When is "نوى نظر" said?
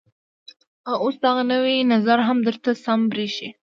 1.51-2.19